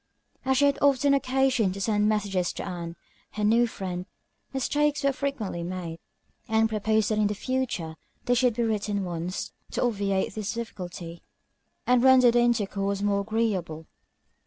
As 0.45 0.57
she 0.57 0.65
had 0.65 0.79
often 0.81 1.13
occasion 1.13 1.71
to 1.73 1.79
send 1.79 2.09
messages 2.09 2.51
to 2.53 2.65
Ann, 2.67 2.95
her 3.33 3.43
new 3.43 3.67
friend, 3.67 4.07
mistakes 4.51 5.03
were 5.03 5.13
frequently 5.13 5.61
made; 5.61 5.99
Ann 6.47 6.67
proposed 6.67 7.09
that 7.11 7.19
in 7.19 7.31
future 7.35 7.97
they 8.25 8.33
should 8.33 8.55
be 8.55 8.63
written 8.63 9.03
ones, 9.03 9.53
to 9.69 9.83
obviate 9.83 10.33
this 10.33 10.53
difficulty, 10.55 11.21
and 11.85 12.01
render 12.01 12.31
their 12.31 12.41
intercourse 12.43 13.03
more 13.03 13.19
agreeable. 13.21 13.85